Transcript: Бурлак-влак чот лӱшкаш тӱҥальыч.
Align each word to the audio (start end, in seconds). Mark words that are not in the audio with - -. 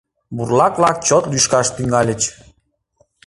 Бурлак-влак 0.35 0.97
чот 1.07 1.23
лӱшкаш 1.31 1.67
тӱҥальыч. 1.75 2.21